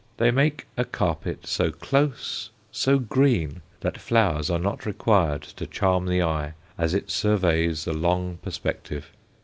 They 0.17 0.31
make 0.31 0.65
a 0.77 0.83
carpet 0.83 1.45
so 1.45 1.69
close, 1.69 2.49
so 2.71 2.97
green, 2.97 3.61
that 3.81 3.99
flowers 3.99 4.49
are 4.49 4.57
not 4.57 4.83
required 4.87 5.43
to 5.43 5.67
charm 5.67 6.07
the 6.07 6.23
eye 6.23 6.55
as 6.75 6.95
it 6.95 7.11
surveys 7.11 7.85
the 7.85 7.93
long 7.93 8.37
perspective. 8.41 9.11